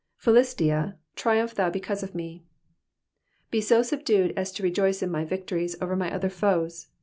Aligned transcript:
^'•PhUisiic^ 0.19 0.95
triumph 1.15 1.53
thou 1.53 1.69
because 1.69 2.01
of 2.01 2.13
me^ 2.13 2.41
Be 3.51 3.61
so 3.61 3.83
subdued 3.83 4.33
as 4.35 4.51
to 4.53 4.63
rejoice 4.63 5.03
in 5.03 5.11
my 5.11 5.23
victories 5.23 5.75
over 5.79 5.95
my 5.95 6.11
other 6.11 6.27
foes. 6.31 6.87